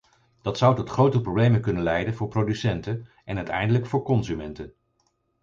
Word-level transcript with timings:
Dat 0.41 0.57
zou 0.57 0.75
tot 0.75 0.89
grote 0.89 1.21
problemen 1.21 1.61
kunnen 1.61 1.83
leiden 1.83 2.13
voor 2.13 2.27
producenten 2.27 3.07
en 3.25 3.37
uiteindelijk 3.37 3.85
voor 3.87 4.03
consumenten. 4.03 4.73